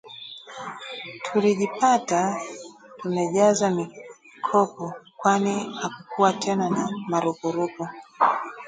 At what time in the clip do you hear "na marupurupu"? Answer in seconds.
6.69-7.87